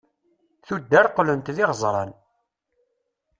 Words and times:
tuddar 0.65 1.07
qlent 1.17 1.53
d 1.55 1.57
iɣeẓran 1.63 2.11